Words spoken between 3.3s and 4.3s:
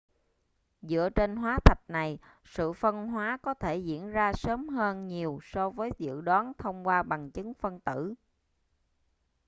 có thể đã diễn